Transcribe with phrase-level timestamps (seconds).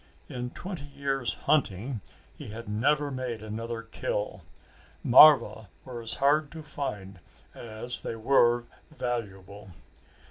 [0.27, 2.01] In twenty years hunting
[2.35, 4.41] he had never made another kill.
[5.03, 7.19] Marva were as hard to find
[7.53, 9.69] as they were valuable.